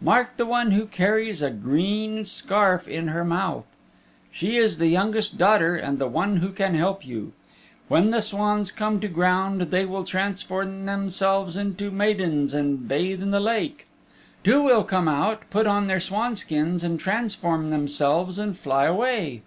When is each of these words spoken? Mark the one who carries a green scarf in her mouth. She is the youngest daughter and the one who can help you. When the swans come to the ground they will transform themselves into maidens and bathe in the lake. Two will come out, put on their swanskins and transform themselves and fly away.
Mark 0.00 0.38
the 0.38 0.46
one 0.46 0.70
who 0.70 0.86
carries 0.86 1.42
a 1.42 1.50
green 1.50 2.24
scarf 2.24 2.88
in 2.88 3.08
her 3.08 3.22
mouth. 3.22 3.66
She 4.32 4.56
is 4.56 4.78
the 4.78 4.86
youngest 4.86 5.36
daughter 5.36 5.76
and 5.76 5.98
the 5.98 6.06
one 6.06 6.38
who 6.38 6.52
can 6.52 6.74
help 6.74 7.06
you. 7.06 7.34
When 7.88 8.10
the 8.10 8.22
swans 8.22 8.70
come 8.72 8.98
to 9.00 9.08
the 9.08 9.12
ground 9.12 9.60
they 9.60 9.84
will 9.84 10.04
transform 10.04 10.86
themselves 10.86 11.54
into 11.54 11.90
maidens 11.90 12.54
and 12.54 12.88
bathe 12.88 13.22
in 13.22 13.30
the 13.30 13.40
lake. 13.40 13.86
Two 14.42 14.62
will 14.62 14.84
come 14.84 15.06
out, 15.06 15.42
put 15.50 15.66
on 15.66 15.86
their 15.86 16.00
swanskins 16.00 16.82
and 16.82 16.98
transform 16.98 17.68
themselves 17.68 18.38
and 18.38 18.58
fly 18.58 18.86
away. 18.86 19.42